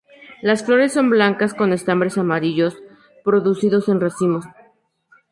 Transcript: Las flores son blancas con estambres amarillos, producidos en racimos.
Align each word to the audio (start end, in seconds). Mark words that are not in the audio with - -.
Las 0.41 0.65
flores 0.65 0.93
son 0.93 1.11
blancas 1.11 1.53
con 1.53 1.73
estambres 1.73 2.17
amarillos, 2.17 2.75
producidos 3.23 3.87
en 3.87 4.01
racimos. 4.01 4.45